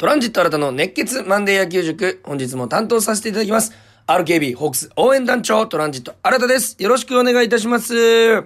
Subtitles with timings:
[0.00, 3.74] トランジット新たの熱血マンデー野球塾、本日も担当させていただきます。
[4.06, 6.74] RKB ホークス応援団長トランジット新たです。
[6.82, 8.42] よろしくお願いいたします。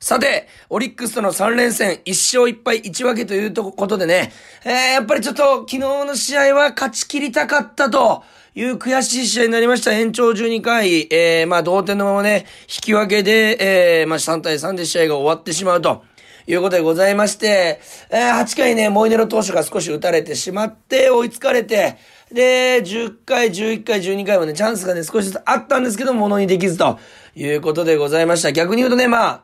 [0.00, 4.32] さて、オリックスとの3連戦、1勝1敗1分けということでね、
[4.64, 8.24] えー、やっぱりちょっと昨日の試合は勝ち切りたかったと
[8.54, 9.92] いう悔しい試合になりました。
[9.92, 16.04] 延長12回、えー、まあ同点のままね、引き分けで、えー、まあ3対3で試合が終わってしまうと。
[16.46, 21.96] いうことでございまして、えー、8回ね、モイネロ投手が少し打たれてしまって、追いつかれて、
[22.32, 26.98] で、10回、11回、12回もね、チャンスがね、少しずつあったんですけど、ものにできずと
[27.34, 28.52] いうことでございました。
[28.52, 29.42] 逆に言うとね、まあ、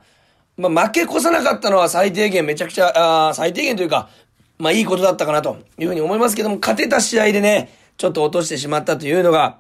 [0.56, 4.09] まあ、負け越さなかったのは最低限めちゃくちゃ、あ最低限というか、
[4.59, 9.59] まあいいことだったかなというふうに思いますけども、勝てた試合でね、ちょっと落としてしまったというのが、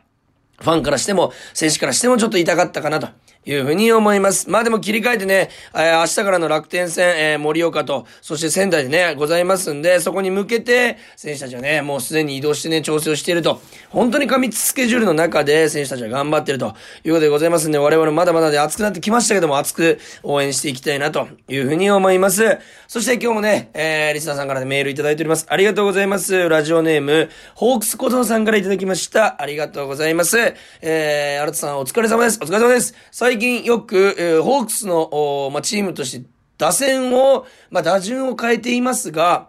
[0.60, 3.08] ファンからしても、選手からしてもちょっと痛かったかなと
[3.44, 4.48] いうふうに思います。
[4.48, 13.60] まあでも切り替えてね、えー、明日からの楽天戦、えー、盛岡と、そして仙台でね、ございますんで、そこに向けて、選手たちはね、もうすでに移動してね、調整をしていると。
[13.90, 22.58] 本当に過密スケジュールの中で、選手たちは頑張っているということでございますんで、我々まだまだで熱くなってきましたけども、熱く応援していきたいなというふうに思います。
[22.86, 25.46] そして今日もね、えー、リスナーさんから、ね、メールいただいております。
[25.48, 26.48] ありがとうございます。
[26.48, 29.40] ラジオネーム、ホークス小僧さんからいただきました。
[29.40, 30.38] ありがとうございます。
[30.80, 32.38] えー、新田さんお疲れ様です。
[32.42, 32.94] お疲れ様です。
[33.32, 36.26] 最近よく、えー、ホークスの、まあ、チームとして
[36.58, 39.48] 打線を、まあ、打順を変えていますが、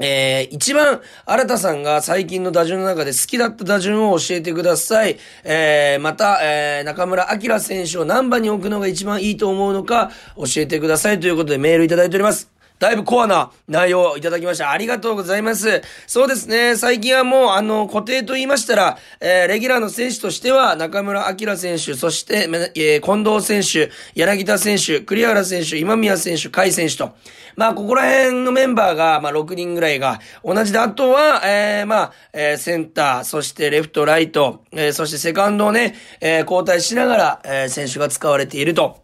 [0.00, 5.18] えー、一番、新田さんが最近の打順の中で好きだった打順を教えてください。
[5.44, 12.50] えー、また、えー、中村明選手を何番に置くのが一番いいと思うのか教えてくださいということでメールいただいております。
[12.82, 14.72] だいぶコアな内容をいただきました。
[14.72, 15.82] ありがとうございます。
[16.08, 16.74] そうですね。
[16.74, 27.12] 最近はもう、あの、固定と言いましたら、えー、レギュラーの選手としては、中村明選手、そして、えー、近藤選手、柳田選手、栗原選手、今宮選手、甲斐選手と、
[27.54, 39.01] まあ、ここら辺のメンバーが、まあ、6人ぐらいが同じで、あとは、えー、まあ、えー、センター、そしてレフト、ライト、えー、そしてセカンドをね、えー、交代しながら、えー、選手が使われていると。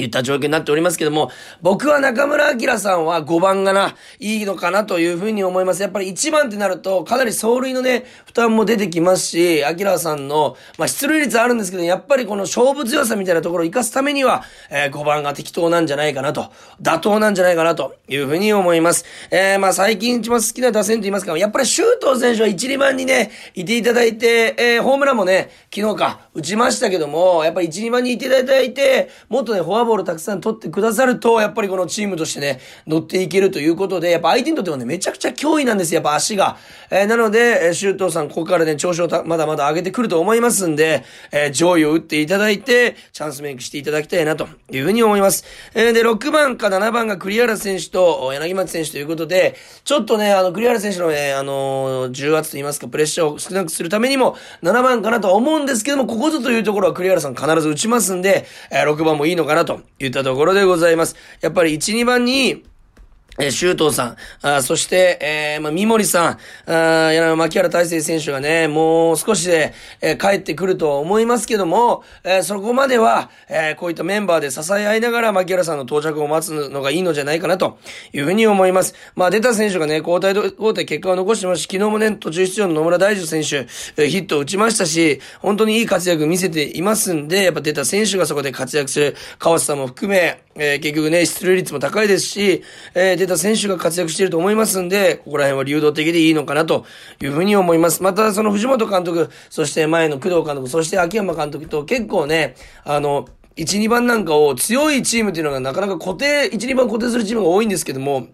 [0.00, 1.30] 言った状況になっておりますけども、
[1.62, 5.82] 僕は中村明さんは5番がな、いいのかなというふうに思います。
[5.82, 16.50] やっぱり1番ってなると、かなり走塁のね、負担も出てきますし、明さんの、まあ、出塁率あるんですけど、やっぱりこの勝負強さみたいなところを活かすためには、えー、5番が適当なんじゃないかなと、
[16.82, 19.04] 妥当なんじゃないかなというふうに思います。
[19.30, 36.56] えー、まあ、最近一番好きな打線と言いますか、やっぱり周東選手は1、2番にね、いていただいて、えー、ホームランもね、昨日か、打ちましたけども、やっぱり1、2番にいていただいて、もっとね、フォアボールボールたくさん取ってくださると、やっぱりこのチームとしてね、乗っていけるということで、やっぱ相手にとってもね、めちゃくちゃ脅威なんです、やっぱ足が。
[36.90, 45.44] えー、なので、えー、周東さん、ここからね、調子をまだまだ上げてくると思いますんで、えー、上位を打っていただいて、チャンスメイクしていただきたいなというふうに思います。
[45.74, 61.16] えー、で、6番か7番が栗原選手と柳町選手ということで、ちょっとね、あの、栗原選手のね、あのー、重圧と言いますか、プレッシャーを少なくするためにも、7番かなとは思うんですけども、ここぞというところは栗原さん必ず打ちますんで、えー、6番もいいのかなと言ったところでございます。
[61.40, 62.64] やっぱり1、2番に、
[63.42, 77.78] え、周東さん、あそして、えー、まあ、三森さん、あや牧原大成選手がね、もう少しで、えー、帰ってくると思いますけども、えー、そこまでは、え、こういったメンバーで支え合いながら牧原さんの到着を待つのがいいのじゃないかなと
[78.12, 78.94] いうふうに思います。
[79.14, 92.62] まあ、出た選手がね、交代、交代結果を残してますし、昨日もね、途中出場の野村大樹選手、え、ヒットを打ちましたし、本当にいい活躍見せていますんで、やっぱ出た選手がそこで活躍する、川瀬さんも含め、えー、結局ね、出塁率も高いですし、
[92.94, 96.84] えー、出た選手が活躍していると思いますんで、ここら辺は流動的でいいのかなと
[97.22, 98.02] いうふうに思います。
[98.02, 103.26] また、その藤本監督、そして前の工藤監督、そして秋山監督と結構ね、あの、
[103.56, 108.28] 1、2番なんかを強いチームっていうのがなかなか固定、1、2番固定するチームが多いんですけども、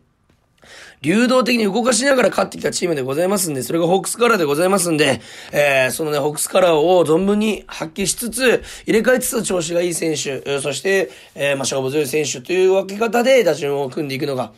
[1.03, 5.21] 流動的に動かしながら勝ってきたチームでございますんで、それがホークスカラーでございますんで、
[5.53, 14.53] えー、そのね、ホークスカラーを存分に発揮しつつ、入れ替えつつ調子がいい選手、そして、えー、まあ、勝負強い選手という分け方で打順を組んでいくのが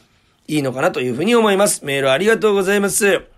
[0.46, 1.84] いいのかなというふうに思います。
[1.84, 3.37] メールありがとうございます。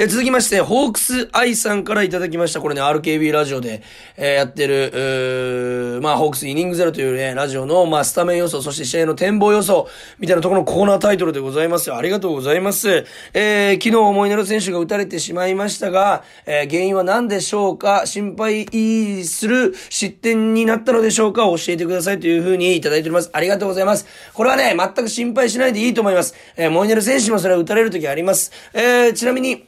[0.00, 2.60] え続きまして、ホークスアイさんからいただきました。
[2.60, 3.82] これね、RKB ラジオで、
[4.16, 9.88] えー、やってる、まあ、ホークスイニングゼロというね、ラジオの、まあ、スタメン予想、そして試合の展望予想、
[10.20, 11.96] みたいなところのコーナータイトルでございますよ。
[11.96, 13.06] ありがとうございます。
[13.34, 18.06] えー、昨日思い出の選手が打たれてしまいましたが、えー、原因は何でしょうか？
[18.06, 21.42] 心配する失点になったのでしょうか？
[21.46, 23.30] 教えてくださいというふうにいただいております。
[23.32, 24.06] ありがとうございます。
[24.32, 26.36] これはね、全く心配しないでいいと思います。
[26.56, 28.52] えー、モイネル選手もそれは打たれるときあります。
[28.72, 29.66] えー、ちなみに、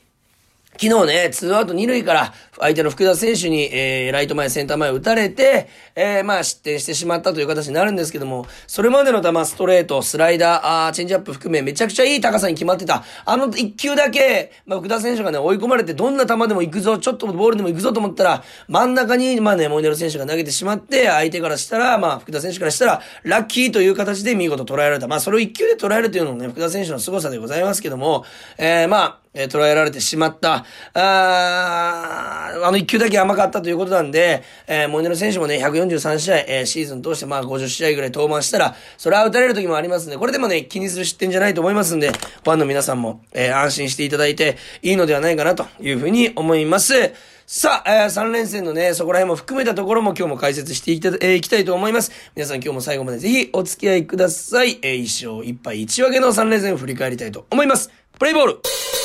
[0.78, 13.02] 昨日ね、ツーアウト二塁から相手の福田選手に、えー、ライト前、センター前打たれて、えー、まあ失点してしまったという形になるんですけども、それまでの球、ストレート、スライダー、あーチェンジアップ含めめちゃくちゃいい高さに決まってた。
[13.26, 25.08] あの一球だけ、まあ福田選手がね、追い込まれてどんな球でも行くぞ、ちょっとボールでも行くぞと思ったら、真ん中に、まあね、モイネロ選手が投げてしまって、相手からしたら、まあ福田選手からしたら、ラッキーという形で見事捉えられた。
[25.08, 28.24] まあそれを一球で捉えるというのもね、福田選手の凄さでございますけども、
[28.56, 30.64] えー、まあ、えー、捉えられてしまった。
[30.94, 47.12] ああの一球だけ甘かったということなんで、えー、モイネロ選手もね、143試合、えー、シーズン通してまあ50試合ぐらい登板したら、それは打たれる時もありますんで、これでもね、気にする失点じゃないと思いますんで、ファンの皆さんも、えー、安心していただいていいのではないかなというふうに思います。
[47.46, 52.12] さあ、えー、3連戦のね、そこら辺も含めたところも今日も解説していきた,、えー、いきたいと思います。
[52.36, 54.78] 皆さん今日も最後までぜひお付き合いください。
[54.82, 57.90] えー、一勝一敗一分けの3連戦を振り返りたいと思います。
[58.18, 58.99] プレイボール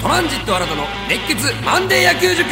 [0.00, 2.44] トランジット新たの熱血マンデー野球塾。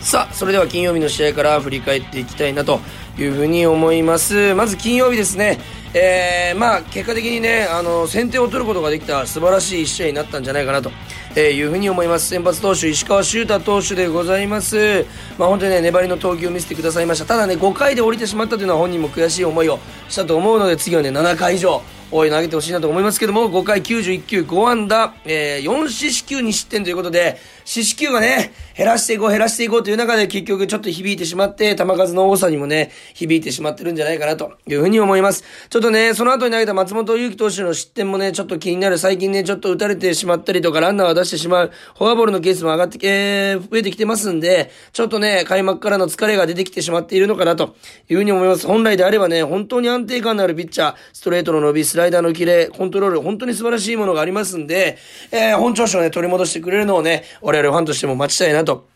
[0.00, 2.80] さあ、それでは金曜日の試合から振り返っていきたいなと
[3.18, 4.54] いうふうに思います。
[4.54, 5.58] まず金曜日ですね。
[5.94, 10.90] えー、まあ、結果的にね、あの、先手を取ることができた素晴らしい一試合になったんじゃないかなと、
[11.34, 12.28] えー、いうふうに思います。
[12.28, 15.04] 先発投手、石川修太投手でございます。
[15.36, 17.26] まあ、本当にね、粘りの投球を見せてくださいました。
[17.26, 19.78] ただね、5回で降りてしまったというのは本人も悔しい思いを
[20.08, 21.82] したと思うので、次はね、7回以上、
[22.12, 35.44] 応援投げてほしいなと思いますけども、5回91球5安打、えー、4四死球2失点ということで、四死球がね、減らしていこう、減らしていこうという中で結局ちょっと響いてしまって、球数の多さにもね、響いてしまってるんじゃないかなというふうに思います。
[35.68, 38.98] ちょっとね、その後に投げた松本祐樹投手の失点もね、ちょっと気になる。
[38.98, 47.76] 最近ね、ちょっと打たれてしまったりとか、ランナーは出してしまう、フォアボールのケースも上がって、えー、増えてきてますんで、ちょっとね、開幕からの疲れが出てきてしまっているのかなと
[48.08, 48.66] いうふうに思います。
[48.66, 54.98] 本来であればね、本当に安定感のあるピッチャー、ストレートの伸び、スライダーのキレ、コントロール、本当に素晴らしいものがありますんで、
[55.30, 58.88] えー、本調子をね、取り戻してくれるのをね、我々ファンとしても待ちたいなと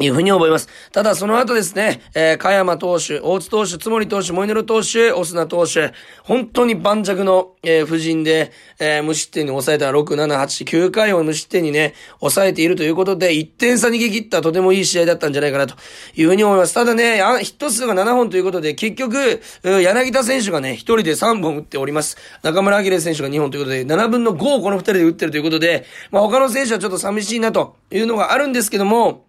[0.00, 0.68] いうふうに思います。
[0.92, 5.92] ただ、その後ですね、えー、加山投手、大津投手、津森投手、モイネロ投手、オスナ投手、
[6.22, 15.74] 本当に盤石の、えー、布陣で、えー、無失点に抑えた6、7、8、9回を無失点にね、抑えているということで、1点差逃げ切ったとてもいい試合だったんじゃないかなと
[16.14, 16.74] いうふうに思います。
[16.74, 22.16] ただね、あヒット数が7本ということで、結局、柳田選手がね、1人で3本打っております。
[22.42, 29.27] 中村明選手が2本ということで、7分の5をこの2人で打ってるということで、まあ他の選手はちょっと寂しいなというのがあるんですけども、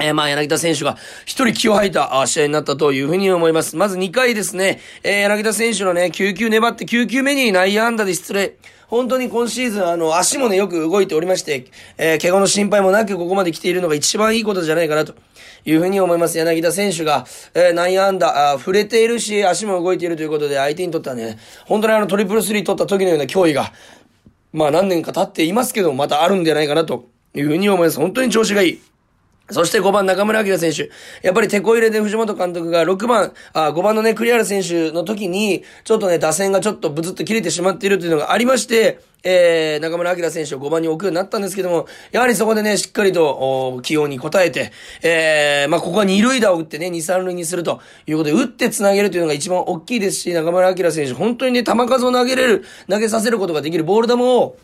[0.00, 0.96] えー、まあ、柳田選手が
[1.26, 3.76] 一人気を吐いた試合になったというふうに思います。
[3.76, 8.56] まず2回ですね、えー、柳田選手のね、9球粘って9球目に内野安打で失礼。
[8.86, 11.66] 本当に今シーズン、あの、足もね、よく動いておりまして、
[11.98, 15.14] えー、怪我の心配もなくここまで来ているのが一番いいことじゃないかなと
[15.66, 16.38] いうふうに思います。
[16.38, 23.72] 柳田選手が、えー、内野安打、触れているし、足も動いているということで、相手にとってはね、本当にあの、トリプルスリー取った時のような脅威が、
[24.52, 27.98] まあ何年か経っていますけど、またあるんじゃないかなというふうに思います。
[27.98, 28.80] 本当に調子がいい。
[29.50, 30.90] そして5番中村明選手。
[31.22, 44.70] やっぱり手こ入れで藤本監督が6番、あ、5番のね、栗原選手の時に、ちょっとね、打線がちょっとブツッと切れてしまっているというのがありまして、えー、中村明選手を5番に置くようになったんですけども、やはりそこでね、しっかりと、起用に応えて、
[45.02, 54.56] えー、まあ、ここは二塁打を打ってね、二三塁にするということで、打って繋げるというのが一番大きいですし、中村明選手、本当にね、球数を投げれる、投げさせることができるボール球を、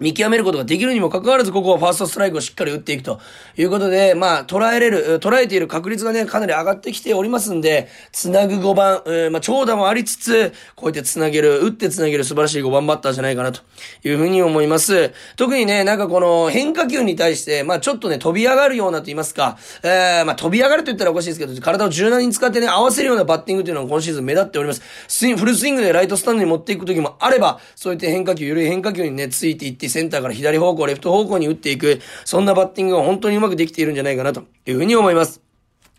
[0.00, 3.20] 見極めることができるにもかかわらず、ここはファーストストライクをしっかり打っていくと
[3.56, 13.60] いうことで、まあ、捉えれる、捉えている確率がね、かなり上がってきておりますんで、つなぐ5番、えー、まあ、長打もありつつ、こうやってつなげる、打ってつなげる素晴らしい5番バッターじゃないかなと
[14.04, 15.12] いうふうに思います。
[15.36, 24.82] 特にね、なんかこの変化球に対して、まあ、ちょっとね、飛び上がるようなと言いますか、えー、まあ、飛び上がると言ったらおかしいですけど、体を柔軟に使ってね、合わせるようなバッティングというのが今シーズン目立っております。
[25.08, 35.51] スイン、フルスイングでライトスタンドに持っていく時もあれば、そういった変化球、緩い変化球にね、ついていって、センターから左方向、レフト方向に打っていく、そんなバッティングが本当にうまくできているんじゃないかなというふうに思います。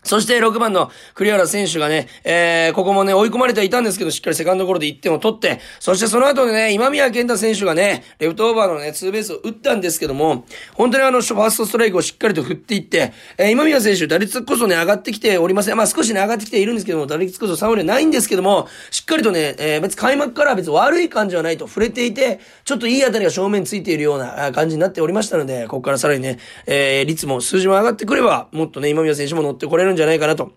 [0.04, 15.78] そして6番の栗原選手がね、えー、ここもね、追い込まれてはいたんですけど、しっかりセカンドゴロで1点を取って、そしてその後でね、今宮健太選手がね、レフトオーバーのね、ツーベースを打ったんですけども、本当にあの、ファーストストライクをしっかりと振っていって、えー、今宮選手、打率こそね、上がってきておりません。
[15.78, 30.52] まあ少しね、上がってきているんですけども、打率こそ3割ないんですけども、しっかりとね、えー、別開幕から別悪い感じはないと触れていて、ちょっといい当たりが正面ついているような感じになっておりましたので、ここからさらにね、えー、率も数字も上がってくれば、もっとね、今宮選手も乗ってこれるんじゃないかなと。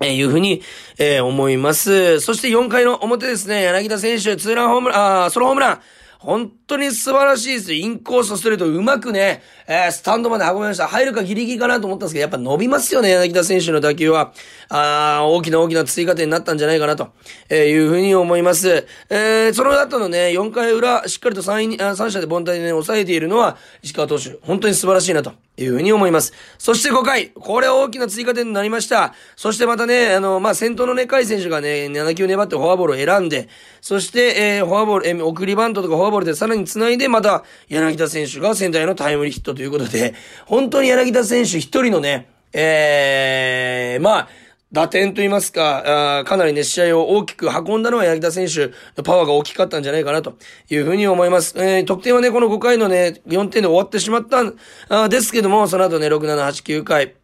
[0.00, 0.62] えー、いうふうに、
[0.98, 2.20] えー、思います。
[2.20, 5.80] そして4回の表ですね、柳田選手、ツーランホームラン、あソロホームラン。
[6.24, 7.74] 本当に素晴らしいです。
[7.74, 10.88] インコースとストレートうまくね、えー、スタンドまで運びました。
[10.88, 14.32] 入るかギリギリかなと思ったんですけど、やっぱ伸びますよね、柳田選手の打球は。
[14.70, 17.10] あ大きな大きな追加点になったんじゃないかなと、
[17.50, 18.86] えいうふうに思います。
[19.10, 24.38] えー、その後のね、4回裏、しっかりと3位3者で凡退でね、抑えているのは、石川投手。
[24.40, 25.32] 本当に素晴らしいなと。
[25.56, 26.32] いうふうに思います。
[26.58, 29.14] そして5回、これ大きな追加点になりました。
[29.36, 33.48] そしてまたね、あの、まあ、先頭のね、甲斐選手がね、7球粘ってフォアボールを選んで、
[33.80, 40.14] そして、えー、フォアボール、えー、送りバントとかフォアボールでさらに繋いで、また、柳田選手が仙台のタイムリーヒットということで、
[40.46, 44.28] 本当に柳田選手一人のね、えー、まあ、
[44.74, 50.36] 打点と言いますか、あかなりね、試合を大きく運んだのは柳田選手のパワーが大きかったんじゃないかなと
[50.68, 51.54] いうふうに思います。
[51.56, 54.56] えー、得点はね、この5回のね、4点で終わってしまったん
[54.88, 57.14] あですけども、その後ね、6、7、8、9回、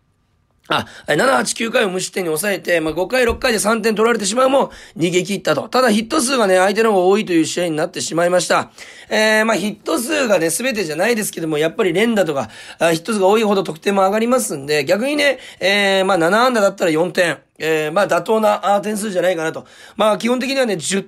[0.70, 5.68] あ、7、8、9回を無失点に抑えて、まあ、5回、6回で3点取られてしまうも逃げ切ったと。
[5.68, 8.70] ただヒット数がね、相手の方が多いという試合になってしまいました。
[9.08, 17.38] えー、まあ、ヒット数がね、すべてじゃないですけども、やっぱり連打とか、あヒット数が多いほど得点も上がりますんで、逆にね、えー、まあ、7安打だったら4点。
[17.62, 19.66] えー、まあ、妥当な点数じゃないかなと。
[19.96, 21.06] まあ、基本的にはね、10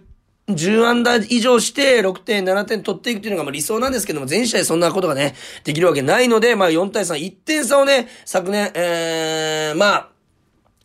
[0.54, 10.08] 10安打以上して6点、7点取っていくというのがまあ理想なんですけども、全試合そんなことがね、できるわけないので、まあ4対3、1点差をね、昨年、えー、まあ、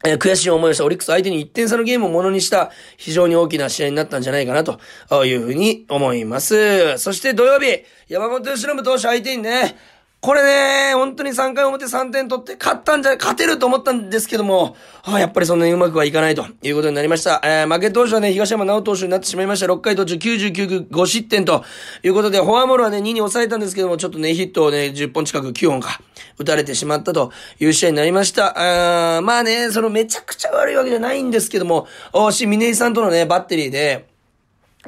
[0.06, 4.80] えー、悔しい思いをしたオリックス相手に1点差のゲームをものにした非常に大きな試合になったんじゃないかなと
[5.26, 6.98] いうふうに思います。
[6.98, 9.76] そして土曜日、山本由伸投手相手にね、
[10.28, 17.40] これね、本当に3回表3点取って勝ったんじゃ、勝てると思ったんですけども、はあ、やっぱりそんなにうまくはいかないということになりました。
[17.46, 19.68] えー、負け投手はね、東山直投手になってしまいました。
[19.68, 21.64] 6回途中99 5失点と
[22.04, 26.02] いうことで、フォアボールはね、2に抑えたんですけども、ちょっとね、ヒットをね、10本近く9本か、
[26.38, 27.32] 打たれてしまったと
[27.62, 29.18] いう試合になりました。
[29.18, 34.17] あまあね、そのめちゃくちゃ悪いわけじゃないんですけども、おし、峰井さんとのね、バッテリーで、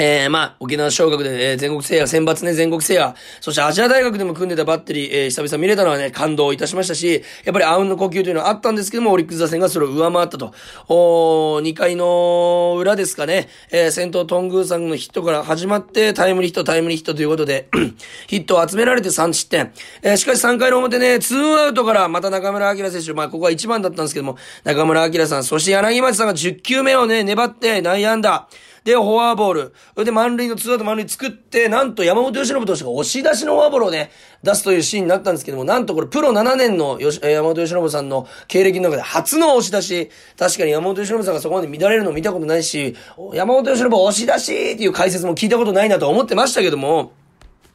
[0.02, 10.54] えー、まあ、沖縄小学で、えー、全国制覇、選抜ね、全国制覇、そしてアジア大学でも組んでたバッテリー、えー、久々見れたのはね、感動いたしましたし、やっぱりアウンの呼吸というのはあったんですけども、オリックス打線がそれを上回ったと。
[10.88, 17.68] お2回の裏ですかね、えー、先頭トングーさんのヒットから始まって、タイムリーヒット、タイムリーヒットということで
[18.28, 19.74] ヒットを集められて3失点。
[20.02, 28.48] えー、しかし3回の表ね、2アウトからまた中村明選手、まあ、ここは1番だったんですけども、中村明さん、そして柳町さんが10球目をね、粘って内野安打。
[28.90, 29.74] で、フォアボール。
[29.94, 34.12] それで満塁のツーアウト満塁作って、なんと山本由伸投手が押し出しのフォアボールをね、
[34.44, 40.10] 出すというシーンになったんですけども、なんとこれプロ7年のよし山本由伸さんの経歴の中で初の押し出し。
[40.38, 42.96] 確かに山本由伸さんがそこまで乱れるの見たことないし、
[43.34, 47.14] 山本由伸押し出しっていう解説も聞いたことないなと思ってましたけども、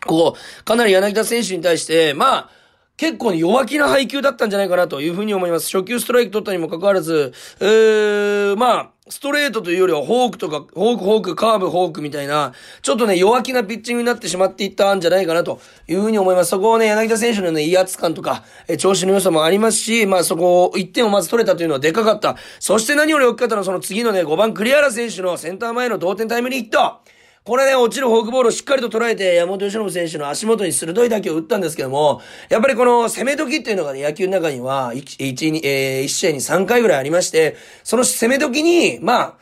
[0.06, 2.50] ここ、かなり柳田選手に対して、まあ、
[2.96, 5.66] 結構ね弱気な配球だったんじゃないかなというふうに思います。
[5.76, 16.50] 初球ストライク取ったにもかかわらず、えー、まあ、ストレートというよりはフォークとか、フォーク、フォーク、カーブ、フォークみたいな、ちょっとね、弱気なピッチングになってしまっていったんじゃないかなというふうに思います。
[16.50, 22.36] そこをね、柳田選手のね、威圧感とか、え調子の良さもありますし、まあそこを1点をまず取れたというのはでかかった。
[22.60, 27.00] そして何より大きかったのはその次のね、5番栗原選手のセンター前の同点タイムリーヒット。
[27.46, 39.34] これね、落ちるフォークボールをしっかりと捉えて、山本由伸選手の足元に鋭い打球を打ったんですけども、やっぱりこの攻め時っていうのがね、野球の中には1、1、えー、1試合に3回ぐらいありまして、その攻め時に、まあ、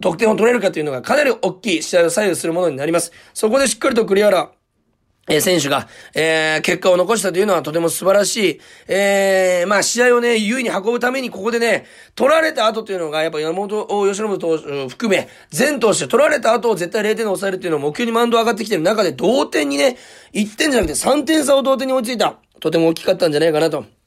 [0.00, 3.12] 得点を取れるかというのがかなり大きい試合を左右するものになります。
[3.34, 4.50] そこでしっかりと栗原、
[5.30, 8.60] え選手が、えー、結果を残したというのはとても素晴らしい。
[8.88, 19.96] えー、まあ試合をね、優位に運ぶためにここでね、取られた後というのが、やっぱ山本由伸投手含め、全投手取られた後を絶対0点で抑えるっていうのを目標にマウンド上がってきてる中で同点にね、
[20.32, 22.36] 1点じゃなくて3点差を同点に追いついた。
[22.58, 23.99] とても大きかったんじゃないかなと。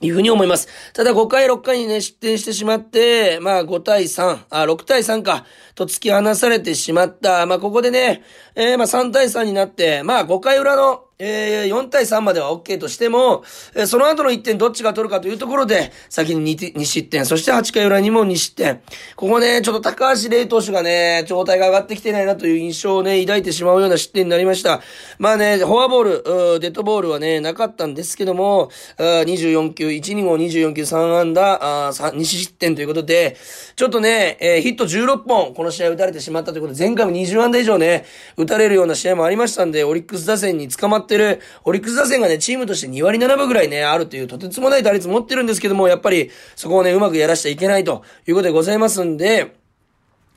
[0.00, 0.68] いうふうに思います。
[0.92, 7.46] ただ5回6回にね、失点してしまって、まあ5対3、あ、6対3か、と突き放されてしまった。
[7.46, 8.22] まあここでね、
[8.54, 13.42] えー、まあ3対3になって、まあ5回裏の、えー、4対3までは OK としても、
[13.74, 18.82] えー、その後の1点どっちが取るかというところで、先に 2, 2失点、そして8回裏にも2失点。
[19.16, 24.80] ここね、ちょっと高橋礼投手がね、状態が上がってきてないなという印象をね、抱いてしまうような失点になりました。
[25.18, 33.36] まあね、フォアボール、デッドボールはね、なかったんですけども、24球、1、2号24球3安打、2失点ということで、
[33.74, 38.04] ちょっとね、えー、ヒット16本、この試合打たれてしまったということで、前回も20安打以上ね、
[38.36, 49.56] 打たれるような試合もありましたんで、オリックス打線に捕まっててる、オリックス打線がね、チームとして2割7分ぐらいね、あるという、とてつもない打率持ってるんですけども、やっぱり、そこをね、うまくやらしちゃいけないということでございますんで、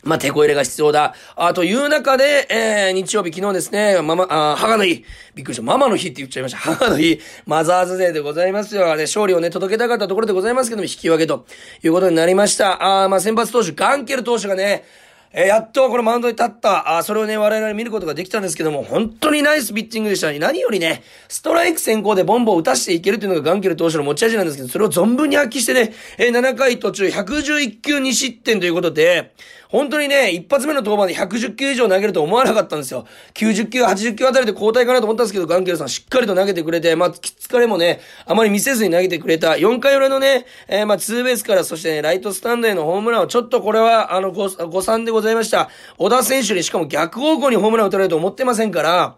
[0.04, 1.13] まあ、手こ入れが必要だ。
[1.36, 5.06] あ、という中で、えー、日曜日昨日ですね、ママ、あ、母の日。
[5.36, 5.63] びっくりした。
[5.63, 6.58] ママの日って言っちゃいました。
[6.58, 7.20] 母の日。
[7.46, 8.96] マザーズデーでございますよ。
[8.96, 11.46] ね、勝利をね、届けたかったところでございますけども、引き分けと
[11.84, 13.04] いうことになりました。
[13.04, 14.86] あ、まあ、先発投手、ガンケル投手がね、
[15.34, 20.32] えー、やっとこのマウンドに立った、あそれをね、我々見ることができたんですけども、本当にナイスピッチングでした。
[20.34, 29.34] 何よりね、ストライク先行でボンボン打たしていけるというのがガンケル投手の持ち味なんですけど、それを存分に発揮してね、えー、7回途中111球2失点ということで、
[29.72, 33.06] 本当にね、一発目の登板で110球以上投げると思わなかったんですよ。
[33.34, 39.51] 90球、80球あたりで交代かなと思ったんですけど、ガンケルさんしっかりと投げてくれて、まあ、疲れもね、あまり見せずに投げてくれた。
[39.51, 45.70] 4回裏のね、えー、まあ、ツーベースから、そしてね、ライトスタンドへのホームランを、ちょっとこれは、あの、誤、誤算でございました。
[45.98, 49.16] 小田選手にしかも逆方向にホームランを打たれると思ってませんから、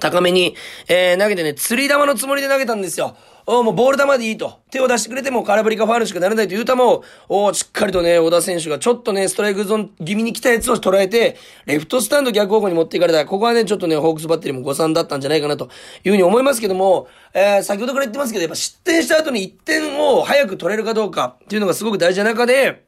[0.00, 0.54] 高めに、
[0.88, 3.16] えー、投げてね、釣り玉のつもりで投げたんですよ。
[3.50, 4.60] おもうボール球でいいと。
[4.70, 13.24] 手を出してくれても空振りかファールしかならないという球を、おしっかりとね、小田選手がちょっとね、ストライクゾーン気味に来たやつを捉えて、レフトスタンド逆方向に持っていかれた。
[13.24, 15.70] ここはね、ちょっとね、ホークスバッテリーも誤算だったんじゃないかなと
[16.04, 22.87] いうふうに思いますけども、えー、先ほどから言ってますけど、やっぱ失点した後に1点を早く取れるかどうかっていうのがすごく大事な中で、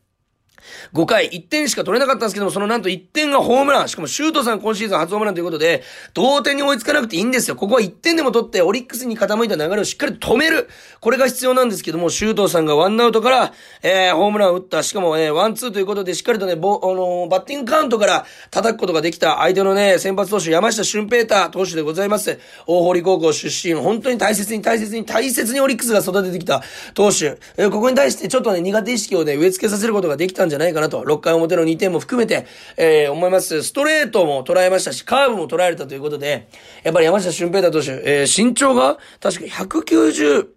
[0.95, 3.89] 5回1点しか取れなかったんですけども、そのなんと1点がホームラン。
[3.89, 5.83] しかもシュートさん今シーズン初ホームランということで、
[6.15, 7.57] 同点に追いつかなくていいんですよ。
[7.57, 10.69] ここは1点でも取って、オリックスに傾いた流れをしっかり止める。
[11.01, 13.53] これが必要なんですけども、シュートさんがワンアウトから、
[13.83, 14.83] えー、ホームランを打った。
[14.83, 22.39] しかも、えー、ワンツーということで、しっかりとね、ボ、あのー、バッティングカウントから叩くことができた相手のね、先発投手、山下俊平太投手でございます。
[22.67, 26.63] 大堀高校出身、本当に大切に大切に大切にオリックスが育ててきた
[26.95, 27.39] 投手。
[27.57, 31.03] えー、ここに対してちょっとね、苦手意識をね、植え付けさせることができたんじゃないかなと。
[31.03, 33.63] 6回表の2点も含めて、えー、思います。
[33.63, 36.49] ストレートも捉えましたし、カーブも捉えれたということで、
[36.83, 40.49] やっぱり山下俊平太投手、えー、身長が確か190、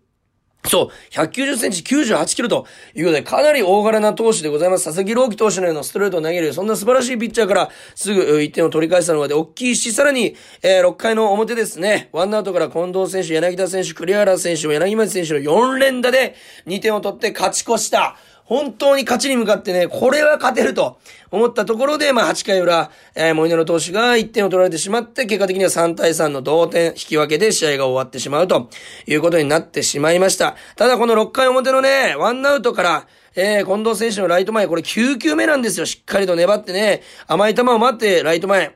[0.69, 4.85] そう、190センチ98キロということで、かなり大柄な投手でございます。
[4.85, 16.35] 佐々木朗希投手のようなストレートを投げる、そんな素晴らしいピッチャーからすぐ1点を取り返したので、大きいし、さらに、えー、6回の表ですね、ワンアウトから近藤選手、柳田選手、栗原選手、柳町選手の4連打で
[16.65, 18.15] 2点を取って勝ち越した。
[18.45, 20.99] 本当に勝ちに向かってね、これは勝てると
[21.31, 28.69] 思ったところで、まあ8回裏、えー、モイネロ投手が1点を取られてしまって、結果的には3対3の同点、引き分けで試合が終わってしまうと
[29.07, 30.55] いうことになってしまいました。
[30.75, 35.85] ただこの6回表のね、ワンアウトから、えー、近藤選手のライト前、これ9球目なんですよ。
[35.85, 38.75] しっかりと粘ってね、甘い球を待って、ライト前、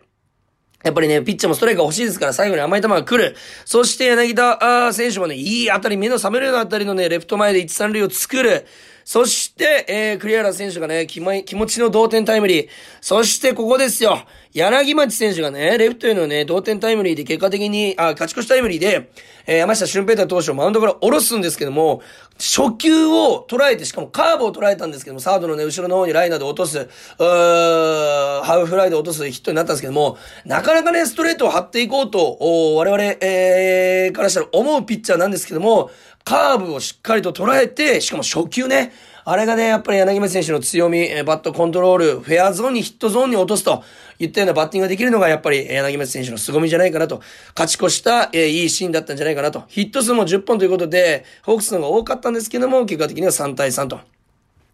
[0.84, 3.36] やっぱりね、ピッチャーもストライクが欲しいですから、最後に甘い球が来る。
[3.66, 8.66] そして柳田選手もね、いい当たり、目の覚めるような当たりのね、レフト前で1、3塁を作る。
[9.08, 12.68] そして、えー、栗原選手がね、気ま気持ちの同点タイムリー。
[13.00, 14.20] そしてここですよ。
[14.52, 19.10] 柳町選手がね、レフトへのね、同点タイムリーで結果的に、あ、勝ち越しタイムリーで、
[19.46, 22.02] えー、山下俊平太投手をマウンドから下ろすんですけども、
[22.38, 35.92] 初球を捉えて、しかもカーブを捉えたんですけども、サードのね、後ろの方にライナーで落とす、うーハーフフライで落とすヒットになったんですけども、なかなかね、ストレートを張っていこうと、お我々、えー、からしたら思うピッチャーなんですけども、
[36.28, 38.92] カーブをしっかりと捉えて、しかも初球ね、
[39.24, 43.82] あれがね、やっぱり柳町選手の強み、バットコントロール、フェアゾーンにヒットゾーンに落とすと
[44.20, 47.22] いったようなバッティングができるのが、やっぱり柳町選手の凄みじゃないかなと。
[47.58, 49.64] 勝ち越した、え、いいシーンだったんじゃないかなと。
[49.70, 54.17] ヒット数も10本ということで、ホークスの方が多かったんですけども、結果的には3対3と。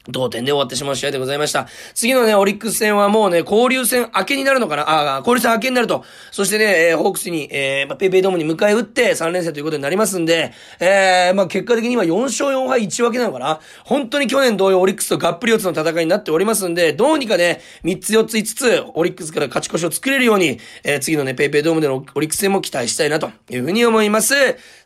[0.09, 1.67] 同点で終わってしまう試合でございました。
[1.93, 4.89] 次のね、オリックス戦はもうね、交流戦明けになるのかな？
[4.89, 6.03] ああ、交流戦明けになると。
[6.31, 13.59] そしてね、えー、ホークスに、えー、まペイペイドームに迎え撃って3連戦ということになりますんで、えー、まあ結果的には4勝4敗1分けなのかな？
[13.85, 24.33] 本当に去年同様オリックスとがっぷり四つの戦いになっておりますんで、どうにかね、3つ4つ5つ、オリックスから勝ち越しを作れるように、えー、次のね、ペイペイドームでのオリックス戦も期待したいなというふうに思います。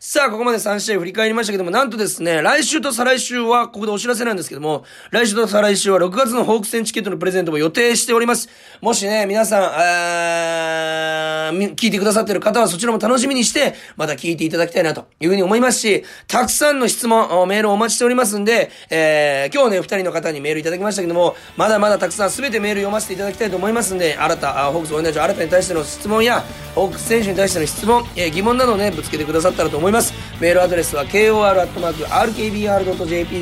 [0.00, 8.50] さあ、ここまで3試合振り返りましたけども、なんとですね、来週と再来週は、ここでお知らせなんですけども、来週と再来週は6月のホークス戦チケットのプレゼントも予定しております。
[8.82, 26.44] もしね、皆さん、あ聞いてくださってる方はそちらも楽しみにして、また聞いていただきたいなというふうに思いますし、たくさんの質問、メールをお待ちしておりますんで、えー、今日ね、2人の方にメールいただきましたけども、まだまだたくさん全てメール読ませていただきたいと思いますんで、新た、ホークス応援団長新たに対しての質問や、
[26.74, 30.12] ホークス選手に対しての質問、えー、疑問などをね、ぶつけてくださったらと思います。
[30.40, 32.06] メールアドレスは kor.rkbr.jp、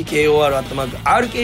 [0.05, 1.43] kor.rkbr.jp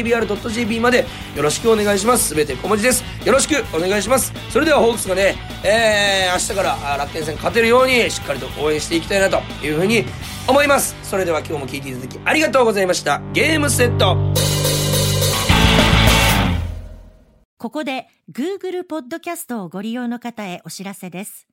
[0.80, 2.30] までよろしくお願いします。
[2.30, 3.04] すべて小文字です。
[3.26, 4.34] よろしくお願いします。
[4.50, 10.06] それではホークスがね、えー、明日から楽天戦勝てるようにしっかりと応援していきたいなというふうに
[10.48, 10.96] 思います。
[11.04, 13.22] それでは今日も聴いていただきありがとうございました。
[13.34, 14.18] ゲームセット
[17.58, 21.53] ここで Google ポッドキャストをご利用の方へお知らせです。